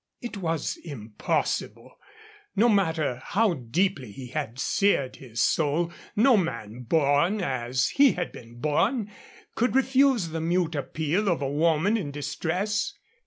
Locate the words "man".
6.37-6.79